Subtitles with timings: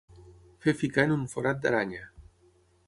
[0.65, 2.05] Fer ficar en un forat d'aranya.